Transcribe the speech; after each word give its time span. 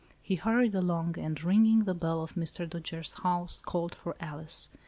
He 0.19 0.33
hurried 0.33 0.73
along, 0.73 1.19
and, 1.19 1.39
ringing 1.43 1.83
the 1.83 1.93
bell 1.93 2.23
of 2.23 2.33
Mr. 2.33 2.67
Dojere's 2.67 3.19
house, 3.19 3.61
called 3.61 3.93
for 3.93 4.15
Alice. 4.19 4.71